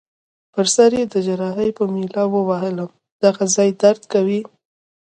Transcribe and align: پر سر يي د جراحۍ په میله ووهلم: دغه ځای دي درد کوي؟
پر 0.53 0.65
سر 0.75 0.91
يي 0.97 1.03
د 1.13 1.15
جراحۍ 1.25 1.69
په 1.77 1.83
میله 1.93 2.23
ووهلم: 2.29 2.89
دغه 3.23 3.43
ځای 3.55 3.69
دي 3.73 3.77
درد 3.83 4.01
کوي؟ 4.13 4.39